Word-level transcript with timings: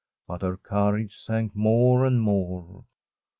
But 0.27 0.41
her 0.41 0.57
courage 0.57 1.15
sank 1.19 1.55
more 1.55 2.07
and 2.07 2.19
more. 2.19 2.85